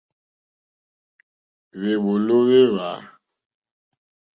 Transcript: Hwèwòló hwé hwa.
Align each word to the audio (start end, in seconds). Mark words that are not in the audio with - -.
Hwèwòló 1.79 2.35
hwé 2.45 2.59
hwa. 2.71 2.89